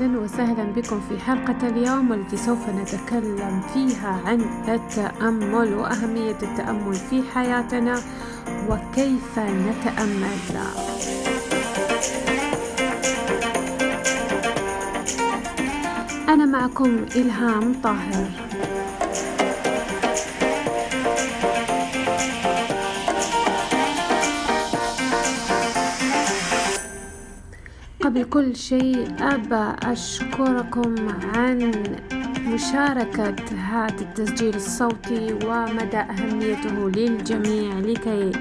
أهلا 0.00 0.18
وسهلا 0.18 0.64
بكم 0.64 1.00
في 1.00 1.18
حلقة 1.18 1.68
اليوم 1.68 2.10
والتي 2.10 2.36
سوف 2.36 2.68
نتكلم 2.68 3.60
فيها 3.74 4.20
عن 4.26 4.40
التأمل 4.68 5.74
وأهمية 5.74 6.38
التأمل 6.42 6.94
في 6.94 7.22
حياتنا 7.34 8.00
وكيف 8.68 9.38
نتأمل. 9.38 10.56
أنا 16.28 16.44
معكم 16.44 17.04
إلهام 17.16 17.74
طاهر. 17.82 18.39
قبل 28.20 28.30
كل 28.30 28.56
شيء. 28.56 29.08
أبى 29.20 29.76
أشكركم 29.82 30.94
عن 31.34 31.72
مشاركة 32.46 33.36
هذا 33.56 34.00
التسجيل 34.00 34.54
الصوتي 34.54 35.34
ومدى 35.44 35.96
أهميته 35.96 36.90
للجميع 36.90 37.78
لكي 37.78 38.32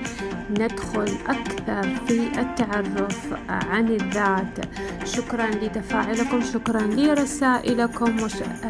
ندخل 0.52 1.10
أكثر 1.28 1.84
في 2.08 2.40
التعرف 2.40 3.34
عن 3.50 3.88
الذات. 3.88 4.66
شكرا 5.05 5.48
لتفاعلكم 5.48 6.41
شكرا 6.41 6.82
لرسائلكم 6.82 8.18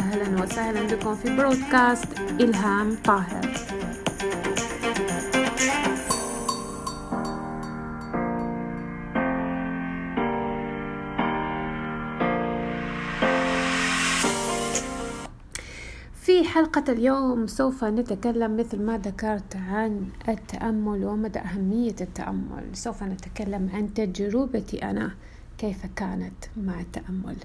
أهلا 0.01 0.43
وسهلا 0.43 0.95
بكم 0.95 1.15
في 1.15 1.35
برودكاست 1.35 2.07
إلهام 2.39 2.95
طاهر. 3.05 3.68
حلقة 16.59 16.91
اليوم 16.91 17.47
سوف 17.47 17.83
نتكلم 17.83 18.57
مثل 18.57 18.81
ما 18.81 18.97
ذكرت 18.97 19.55
عن 19.55 20.05
التأمل 20.29 21.05
ومدى 21.05 21.39
أهمية 21.39 21.95
التأمل. 22.01 22.63
سوف 22.73 23.03
نتكلم 23.03 23.69
عن 23.73 23.93
تجربتي 23.93 24.83
أنا 24.83 25.11
كيف 25.57 25.85
كانت 25.95 26.45
مع 26.57 26.79
التأمل. 26.79 27.35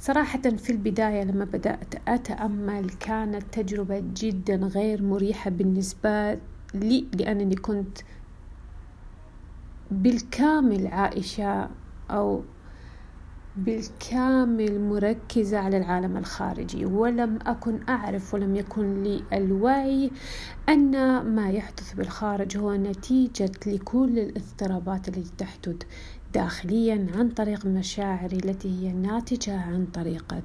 صراحة 0.00 0.40
في 0.40 0.70
البداية 0.70 1.22
لما 1.24 1.44
بدأت 1.44 1.94
أتأمل 2.08 2.90
كانت 2.90 3.42
تجربة 3.52 4.02
جدا 4.16 4.56
غير 4.56 5.02
مريحة 5.02 5.50
بالنسبة 5.50 6.38
لي 6.74 7.06
لأنني 7.14 7.56
كنت 7.56 7.98
بالكامل 9.90 10.86
عائشة 10.86 11.70
أو 12.10 12.42
بالكامل 13.56 14.80
مركزة 14.80 15.58
على 15.58 15.76
العالم 15.76 16.16
الخارجي 16.16 16.86
ولم 16.86 17.38
أكن 17.46 17.80
أعرف 17.88 18.34
ولم 18.34 18.56
يكن 18.56 19.02
لي 19.02 19.22
الوعي 19.32 20.10
أن 20.68 21.20
ما 21.34 21.50
يحدث 21.50 21.92
بالخارج 21.92 22.56
هو 22.56 22.74
نتيجة 22.74 23.50
لكل 23.66 24.18
الاضطرابات 24.18 25.08
التي 25.08 25.32
تحدث 25.38 25.76
داخليا 26.34 27.06
عن 27.14 27.28
طريق 27.28 27.66
مشاعري 27.66 28.36
التي 28.36 28.68
هي 28.68 28.92
ناتجة 28.92 29.60
عن 29.60 29.86
طريقة 29.86 30.42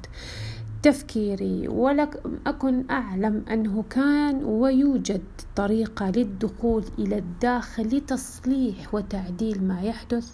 تفكيري. 0.84 1.68
ولم 1.68 2.10
أكن 2.48 2.84
أعلم 2.90 3.46
أنه 3.52 3.84
كان 3.90 4.44
ويوجد 4.44 5.24
طريقة 5.56 6.10
للدخول 6.10 6.84
إلى 7.00 7.18
الداخل 7.18 7.84
لتصليح 7.84 8.94
وتعديل 8.94 9.64
ما 9.64 9.82
يحدث 9.82 10.32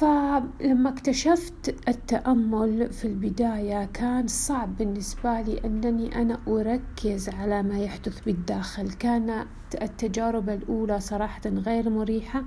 فلما 0.00 0.88
اكتشفت 0.88 1.88
التأمل 1.88 2.92
في 2.92 3.04
البداية 3.04 3.84
كان 3.84 4.26
صعب 4.26 4.76
بالنسبة 4.76 5.40
لي 5.40 5.60
أنني 5.64 6.22
أنا 6.22 6.38
أركز 6.48 7.28
على 7.28 7.62
ما 7.62 7.78
يحدث 7.78 8.20
بالداخل. 8.20 8.92
كانت 8.92 9.46
التجارب 9.82 10.48
الأولى 10.48 11.00
صراحة 11.00 11.40
غير 11.46 11.90
مريحة 11.90 12.44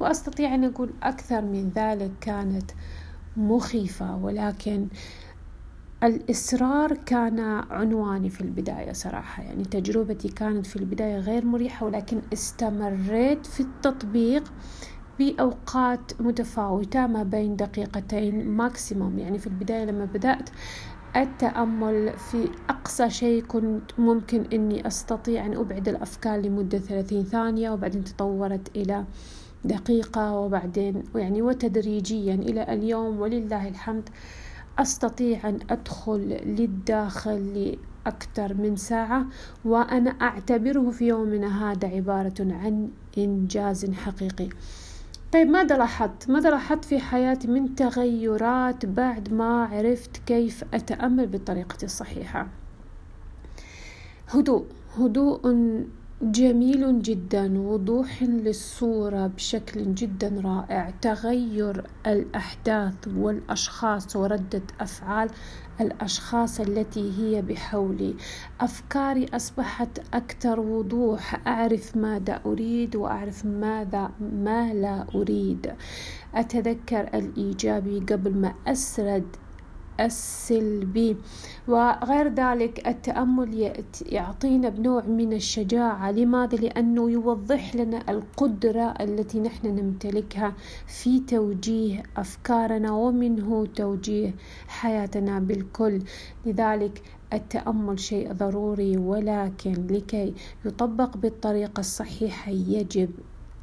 وأستطيع 0.00 0.54
أن 0.54 0.64
أقول 0.64 0.90
أكثر 1.02 1.42
من 1.42 1.70
ذلك 1.76 2.10
كانت 2.20 2.70
مخيفة. 3.36 4.16
ولكن 4.16 4.88
الإصرار 6.02 6.94
كان 6.94 7.40
عنواني 7.70 8.30
في 8.30 8.40
البداية 8.40 8.92
صراحة. 8.92 9.42
يعني 9.42 9.64
تجربتي 9.64 10.28
كانت 10.28 10.66
في 10.66 10.76
البداية 10.76 11.18
غير 11.18 11.44
مريحة 11.44 11.86
ولكن 11.86 12.20
استمريت 12.32 13.46
في 13.46 13.60
التطبيق 13.60 14.52
بأوقات 15.18 16.20
متفاوتة 16.20 17.06
ما 17.06 17.22
بين 17.22 17.56
دقيقتين 17.56 18.48
ماكسيموم 18.48 19.18
يعني 19.18 19.38
في 19.38 19.46
البداية 19.46 19.84
لما 19.84 20.04
بدأت 20.04 20.50
التأمل 21.16 22.12
في 22.12 22.48
أقصى 22.68 23.10
شيء 23.10 23.42
كنت 23.42 23.90
ممكن 23.98 24.44
أني 24.52 24.86
أستطيع 24.86 25.46
أن 25.46 25.56
أبعد 25.56 25.88
الأفكار 25.88 26.40
لمدة 26.40 26.78
ثلاثين 26.78 27.24
ثانية 27.24 27.70
وبعدين 27.70 28.04
تطورت 28.04 28.76
إلى 28.76 29.04
دقيقة 29.64 30.36
وبعدين 30.36 31.02
يعني 31.14 31.42
وتدريجيا 31.42 32.34
إلى 32.34 32.62
اليوم. 32.62 33.20
ولله 33.20 33.68
الحمد 33.68 34.08
أستطيع 34.78 35.48
أن 35.48 35.58
أدخل 35.70 36.40
للداخل 36.46 37.76
لأكثر 38.06 38.54
من 38.54 38.76
ساعة 38.76 39.26
وأنا 39.64 40.10
أعتبره 40.10 40.90
في 40.90 41.06
يومنا 41.06 41.70
هذا 41.72 41.88
عبارة 41.88 42.34
عن 42.40 42.88
إنجاز 43.18 43.90
حقيقي. 43.90 44.48
طيب 45.32 45.48
ماذا 45.48 45.76
لاحظت؟ 45.76 46.30
ماذا 46.30 46.50
لاحظت 46.50 46.84
في 46.84 46.98
حياتي 46.98 47.48
من 47.48 47.74
تغيرات 47.74 48.86
بعد 48.86 49.32
ما 49.32 49.64
عرفت 49.64 50.16
كيف 50.26 50.64
أتأمل 50.74 51.26
بالطريقة 51.26 51.76
الصحيحة؟ 51.82 52.48
هدوء 54.28 54.66
هدوء 54.98 55.40
جميل 56.22 57.02
جدا 57.02 57.60
وضوح 57.60 58.22
للصورة 58.22 59.26
بشكل 59.26 59.94
جدا 59.94 60.40
رائع. 60.44 60.90
تغير 60.90 61.84
الأحداث 62.06 63.08
والأشخاص 63.16 64.16
وردة 64.16 64.62
أفعال 64.80 65.30
الأشخاص 65.80 66.60
التي 66.60 67.12
هي 67.18 67.42
بحولي. 67.42 68.14
أفكاري 68.60 69.26
أصبحت 69.34 69.98
أكثر 70.14 70.60
وضوح. 70.60 71.46
أعرف 71.48 71.96
ماذا 71.96 72.40
أريد 72.46 72.96
وأعرف 72.96 73.46
ماذا 73.46 74.10
ما 74.20 74.74
لا 74.74 75.06
أريد. 75.14 75.72
أتذكر 76.34 77.00
الإيجابي 77.14 78.00
قبل 78.00 78.34
ما 78.34 78.54
أسرد 78.66 79.36
السلبي 80.00 81.16
وغير 81.68 82.28
ذلك 82.34 82.88
التأمل 82.88 83.74
يعطينا 84.06 84.68
بنوع 84.68 85.02
من 85.04 85.32
الشجاعة. 85.32 86.10
لماذا؟ 86.10 86.56
لأنه 86.56 87.10
يوضح 87.10 87.76
لنا 87.76 88.10
القدرة 88.10 88.94
التي 89.00 89.40
نحن 89.40 89.66
نمتلكها 89.66 90.54
في 90.86 91.20
توجيه 91.20 92.02
أفكارنا 92.16 92.92
ومنه 92.92 93.66
توجيه 93.66 94.34
حياتنا 94.68 95.38
بالكل. 95.40 96.02
لذلك 96.46 97.02
التأمل 97.32 98.00
شيء 98.00 98.32
ضروري 98.32 98.96
ولكن 98.96 99.86
لكي 99.90 100.34
يطبق 100.64 101.16
بالطريقة 101.16 101.80
الصحيحة 101.80 102.50
يجب 102.52 103.10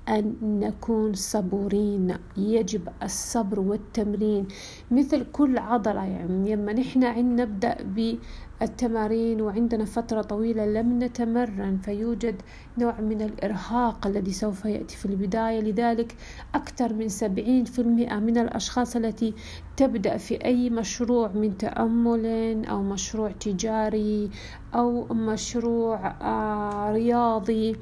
أن 0.09 0.35
نكون 0.43 1.13
صبورين. 1.13 2.17
يجب 2.37 2.89
الصبر 3.03 3.59
والتمرين. 3.59 4.47
مثل 4.91 5.25
كل 5.31 5.57
عضلة 5.57 6.03
يعني 6.05 6.55
لما 6.55 6.73
نحن 6.73 7.03
عند 7.03 7.41
نبدأ 7.41 7.77
بالتمارين 7.83 9.41
وعندنا 9.41 9.85
فترة 9.85 10.21
طويلة 10.21 10.65
لم 10.65 11.03
نتمرن 11.03 11.77
فيوجد 11.77 12.41
نوع 12.77 13.01
من 13.01 13.21
الإرهاق 13.21 14.07
الذي 14.07 14.31
سوف 14.31 14.65
يأتي 14.65 14.97
في 14.97 15.05
البداية. 15.05 15.59
لذلك 15.59 16.15
أكثر 16.55 16.93
من 16.93 17.09
سبعين 17.09 17.65
في 17.65 17.79
المئة 17.79 18.19
من 18.19 18.37
الأشخاص 18.37 18.95
التي 18.95 19.33
تبدأ 19.77 20.17
في 20.17 20.45
أي 20.45 20.69
مشروع 20.69 21.27
من 21.31 21.57
تأمل 21.57 22.25
أو 22.65 22.83
مشروع 22.83 23.31
تجاري 23.31 24.29
أو 24.75 25.05
مشروع 25.13 26.07
آه 26.21 26.91
رياضي 26.91 27.75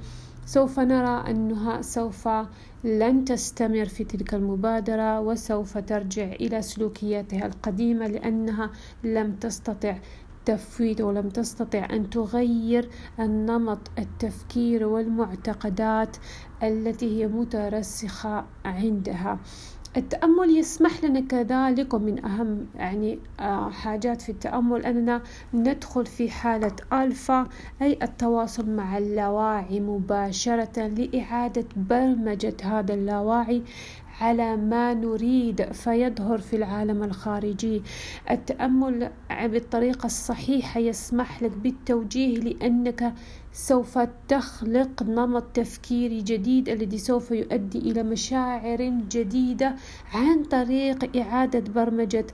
سوف 0.46 0.80
نرى 0.80 1.32
أنها 1.32 1.82
سوف 1.82 2.30
لن 2.84 3.26
تستمر 3.26 3.86
في 3.86 4.04
تلك 4.04 4.34
المبادرة 4.34 5.20
وسوف 5.20 5.78
ترجع 5.78 6.32
إلى 6.32 6.62
سلوكياتها 6.62 7.46
القديمة 7.46 8.08
لأنها 8.08 8.72
لم 9.04 9.36
تستطع 9.36 9.98
تفويت 10.46 11.02
ولم 11.02 11.30
تستطع 11.30 11.88
أن 11.92 12.10
تغير 12.10 12.90
النمط 13.20 13.92
التفكير 13.98 14.88
والمعتقدات 14.88 16.18
التي 16.64 17.20
هي 17.20 17.28
مترسخة 17.28 18.46
عندها. 18.66 19.40
التأمل 19.98 20.58
يسمح 20.58 21.04
لنا 21.04 21.20
كذلك 21.20 21.94
ومن 21.94 22.26
أهم 22.26 22.66
يعني 22.76 23.20
آه، 23.40 23.70
حاجات 23.70 24.22
في 24.22 24.30
التأمل 24.30 24.86
أننا 24.86 25.22
ندخل 25.54 26.06
في 26.06 26.30
حالة 26.30 26.76
ألفا 26.94 27.48
أي 27.82 28.00
التواصل 28.02 28.70
مع 28.70 28.98
اللاواعي 28.98 29.80
مباشرة 29.80 30.88
لإعادة 30.88 31.66
برمجة 31.76 32.56
هذا 32.64 32.94
اللاواعي. 32.94 33.64
على 34.22 34.58
ما 34.58 34.94
نريد 34.94 35.72
فيظهر 35.72 36.38
في 36.38 36.56
العالم 36.56 37.04
الخارجي. 37.04 37.82
التأمل 38.32 39.12
بالطريقة 39.44 40.06
الصحيحة 40.06 40.80
يسمح 40.80 41.44
لك 41.44 41.52
بالتوجيه 41.52 42.38
لأنك 42.38 43.14
سوف 43.54 44.00
تخلق 44.28 45.04
نمط 45.04 45.44
تفكيري 45.44 46.22
جديد 46.22 46.70
الذي 46.70 46.98
سوف 46.98 47.32
يؤدي 47.32 47.80
إلى 47.80 48.04
مشاعر 48.04 48.82
جديدة 49.10 49.76
عن 50.14 50.44
طريق 50.44 51.18
إعادة 51.18 51.74
برمجة. 51.74 52.26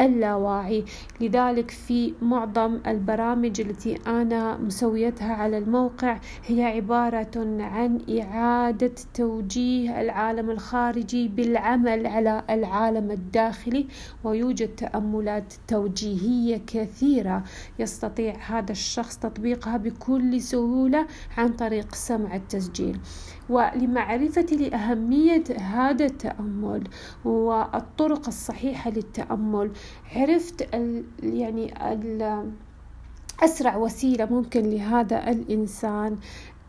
اللاواعي. 0.00 0.84
لذلك 1.20 1.70
في 1.70 2.12
معظم 2.22 2.78
البرامج 2.86 3.60
التي 3.60 3.98
أنا 4.06 4.56
مسويتها 4.56 5.34
على 5.34 5.58
الموقع 5.58 6.18
هي 6.46 6.64
عبارة 6.64 7.30
عن 7.60 8.00
إعادة 8.20 8.94
توجيه 9.14 10.00
العالم 10.00 10.50
الخارجي 10.50 11.28
بالعمل 11.28 12.06
على 12.06 12.42
العالم 12.50 13.10
الداخلي 13.10 13.86
ويوجد 14.24 14.68
تأملات 14.68 15.54
توجيهية 15.68 16.60
كثيرة 16.66 17.42
يستطيع 17.78 18.34
هذا 18.46 18.72
الشخص 18.72 19.18
تطبيقها 19.18 19.76
بكل 19.76 20.40
سهولة 20.40 21.06
عن 21.36 21.52
طريق 21.52 21.94
سمع 21.94 22.36
التسجيل. 22.36 22.98
ولمعرفتي 23.48 24.56
لأهمية 24.56 25.44
هذا 25.60 26.04
التأمل 26.04 26.84
والطرق 27.24 28.26
الصحيحة 28.26 28.90
للتأمل 28.90 29.70
عرفت 30.16 30.74
ال 30.74 31.04
يعني 31.22 31.92
ال 31.92 32.52
أسرع 33.42 33.76
وسيلة 33.76 34.24
ممكن 34.24 34.62
لهذا 34.70 35.30
الإنسان 35.30 36.18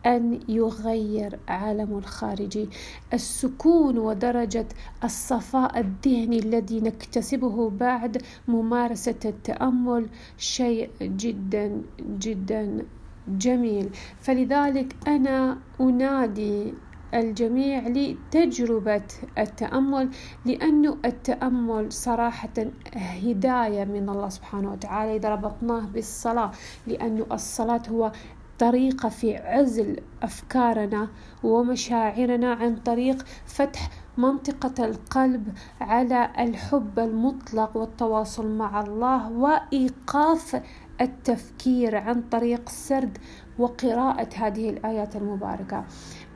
أن 0.06 0.40
يغير 0.48 1.38
عالمه 1.48 1.98
الخارجي. 1.98 2.68
السكون 3.14 3.98
ودرجة 3.98 4.66
الصفاء 5.04 5.80
الذهني 5.80 6.38
الذي 6.38 6.80
نكتسبه 6.80 7.70
بعد 7.70 8.22
ممارسة 8.48 9.14
التأمل 9.24 10.08
شيء 10.38 10.90
جدا 11.02 11.82
جدا 12.00 12.84
جميل. 13.28 13.90
فلذلك 14.20 14.96
أنا 15.08 15.58
أنادي 15.80 16.74
الجميع 17.16 17.88
لتجربة 17.88 19.02
التأمل 19.38 20.10
لأنه 20.44 20.96
التأمل 21.04 21.92
صراحة 21.92 22.54
هداية 22.96 23.84
من 23.84 24.08
الله 24.08 24.28
سبحانه 24.28 24.72
وتعالى 24.72 25.16
إذا 25.16 25.28
ربطناه 25.28 25.80
بالصلاة 25.80 26.50
لأنه 26.86 27.26
الصلاة 27.32 27.82
هو 27.90 28.12
طريقة 28.58 29.08
في 29.08 29.36
عزل 29.36 30.00
أفكارنا 30.22 31.08
ومشاعرنا 31.42 32.52
عن 32.52 32.76
طريق 32.76 33.24
فتح 33.46 33.90
منطقة 34.16 34.84
القلب 34.84 35.48
على 35.80 36.30
الحب 36.38 36.98
المطلق 36.98 37.76
والتواصل 37.76 38.46
مع 38.46 38.80
الله 38.80 39.32
وإيقاف 39.32 40.62
التفكير 41.00 41.96
عن 41.96 42.22
طريق 42.22 42.68
سرد 42.68 43.18
وقراءة 43.58 44.28
هذه 44.36 44.70
الآيات 44.70 45.16
المباركة. 45.16 45.84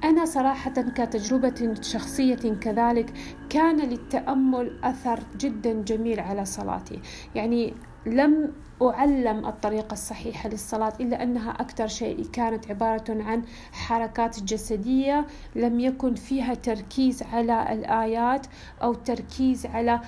أنا 0.04 0.24
صراحة 0.24 0.70
كتجربة 0.70 1.74
شخصية 1.80 2.54
كذلك 2.60 3.12
كان 3.50 3.76
للتأمل 3.76 4.78
أثر 4.84 5.20
جدا 5.36 5.72
جميل 5.72 6.20
على 6.20 6.44
صلاتي، 6.44 7.00
يعني 7.34 7.74
لم 8.06 8.52
أعلم 8.82 9.46
الطريقة 9.46 9.92
الصحيحة 9.92 10.48
للصلاة 10.48 10.92
إلا 11.00 11.22
أنها 11.22 11.50
أكثر 11.50 11.86
شيء 11.86 12.24
كانت 12.32 12.70
عبارة 12.70 13.04
عن 13.08 13.42
حركات 13.72 14.42
جسدية 14.42 15.26
لم 15.56 15.80
يكن 15.80 16.14
فيها 16.14 16.54
تركيز 16.54 17.22
على 17.22 17.72
الآيات 17.72 18.46
أو 18.82 18.94
تركيز 18.94 19.66
على 19.66 20.00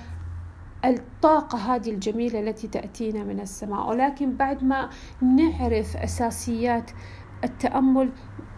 الطاقة 0.85 1.57
هذه 1.57 1.89
الجميلة 1.89 2.39
التي 2.39 2.67
تأتينا 2.67 3.23
من 3.23 3.39
السماء. 3.39 3.89
ولكن 3.89 4.35
بعد 4.35 4.63
ما 4.63 4.89
نعرف 5.21 5.97
أساسيات 5.97 6.91
التأمل 7.43 8.09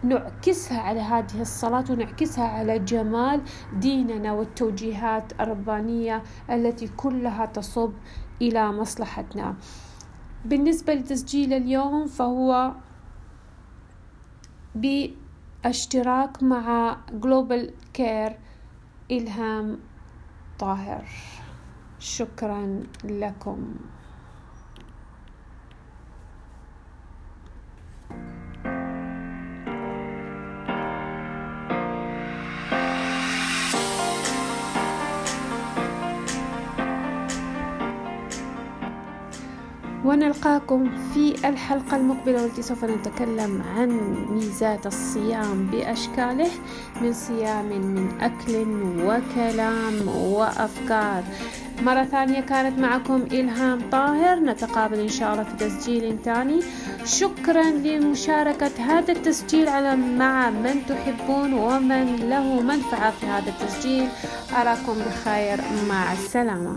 نعكسها 0.02 0.80
على 0.80 1.00
هذه 1.00 1.40
الصلاة 1.40 1.84
ونعكسها 1.90 2.44
على 2.44 2.78
جمال 2.78 3.42
ديننا 3.72 4.32
والتوجيهات 4.32 5.32
الربانية 5.40 6.22
التي 6.50 6.88
كلها 6.88 7.46
تصب 7.46 7.92
إلى 8.42 8.72
مصلحتنا. 8.72 9.54
بالنسبة 10.44 10.94
لتسجيل 10.94 11.52
اليوم 11.52 12.06
فهو 12.06 12.72
باشتراك 14.74 16.42
مع 16.42 16.96
Global 17.12 17.74
Care 17.92 18.38
إلهام 19.10 19.78
طاهر. 20.58 21.04
شكرا 21.98 22.82
لكم. 23.04 23.74
ونلقاكم 40.06 40.90
في 41.14 41.48
الحلقة 41.48 41.96
المقبلة 41.96 42.42
والتي 42.42 42.62
سوف 42.62 42.84
نتكلم 42.84 43.62
عن 43.76 43.88
ميزات 44.30 44.86
الصيام 44.86 45.66
بأشكاله 45.66 46.50
من 47.02 47.12
صيام 47.12 47.66
من 47.66 48.20
أكل 48.20 48.54
وكلام 49.04 50.08
وأفكار. 50.08 51.22
مرة 51.82 52.04
ثانية 52.04 52.40
كانت 52.40 52.78
معكم 52.78 53.22
إلهام 53.32 53.90
طاهر. 53.90 54.40
نتقابل 54.40 55.00
إن 55.00 55.08
شاء 55.08 55.32
الله 55.32 55.44
في 55.44 55.56
تسجيل 55.56 56.18
ثاني. 56.24 56.60
شكرا 57.04 57.70
لمشاركة 57.70 58.72
هذا 58.78 59.12
التسجيل 59.12 59.68
على 59.68 59.96
مع 59.96 60.50
من 60.50 60.86
تحبون 60.88 61.52
ومن 61.52 62.16
له 62.16 62.60
منفعة 62.60 63.10
في 63.10 63.26
هذا 63.26 63.50
التسجيل. 63.50 64.08
أراكم 64.56 64.94
بخير. 64.94 65.60
مع 65.88 66.12
السلامة. 66.12 66.76